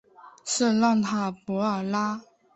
[0.43, 2.23] 圣让卡弗尔拉。